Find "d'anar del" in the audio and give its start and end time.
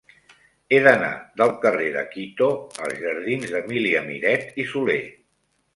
0.87-1.53